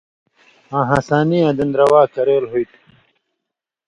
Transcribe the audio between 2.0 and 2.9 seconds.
کریل ہُوئ تھُو۔